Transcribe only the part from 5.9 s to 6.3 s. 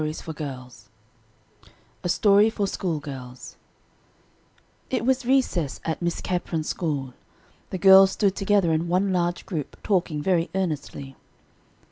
Miss